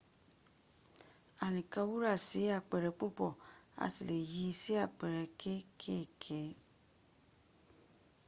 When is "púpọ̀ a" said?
2.99-3.85